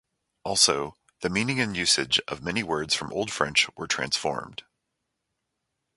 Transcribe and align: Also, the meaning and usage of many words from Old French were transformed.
Also, 0.43 0.97
the 1.19 1.29
meaning 1.29 1.59
and 1.59 1.77
usage 1.77 2.19
of 2.27 2.41
many 2.41 2.63
words 2.63 2.95
from 2.95 3.13
Old 3.13 3.29
French 3.31 3.67
were 3.77 3.85
transformed. 3.85 4.63